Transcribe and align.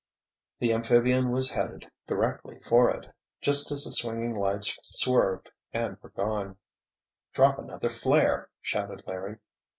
The 0.57 0.73
amphibian 0.73 1.29
was 1.29 1.51
headed 1.51 1.91
directly 2.07 2.57
for 2.61 2.89
it. 2.89 2.95
It 2.95 2.95
went 2.95 3.05
close, 3.05 3.13
just 3.41 3.71
as 3.71 3.83
the 3.83 3.91
swinging 3.91 4.33
lights 4.33 4.75
swerved 4.81 5.51
and 5.73 5.95
were 6.01 6.09
gone. 6.09 6.57
"Drop 7.33 7.59
another 7.59 7.89
flare!" 7.89 8.49
shouted 8.63 9.03
Larry. 9.05 9.37